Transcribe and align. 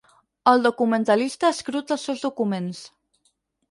El 0.51 0.63
documentalista 0.67 1.53
escruta 1.59 1.97
els 1.99 2.09
seus 2.11 2.27
documents. 2.29 2.85